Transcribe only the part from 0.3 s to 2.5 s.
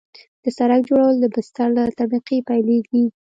د سرک جوړول د بستر له طبقې